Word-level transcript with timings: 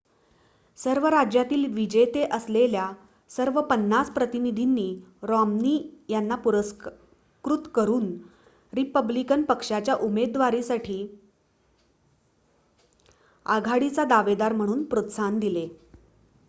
सर्व 0.79 1.05
राज्यातील 1.07 1.65
विजेते 1.73 2.23
असलेल्या 2.33 2.87
सर्व 3.31 3.59
पन्नास 3.61 4.09
प्रतिनिधींनी 4.11 4.87
रॉम्नी 5.23 5.77
यांना 6.09 6.35
पुरस्कृत 6.35 7.67
करून 7.75 8.11
रिपब्लिकन 8.73 9.43
पक्षाच्या 9.43 9.95
उमेदवारीसाठी 10.01 11.05
आघाडीचा 13.45 14.03
दावेदार 14.05 14.53
म्हणून 14.53 14.83
प्रोत्साहन 14.83 15.39
दिले 15.39 15.67